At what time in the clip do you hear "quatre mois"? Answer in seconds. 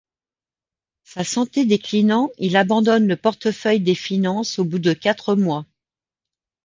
4.93-5.67